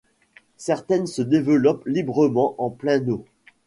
[0.57, 3.23] Certaines se développent librement en pleine eau.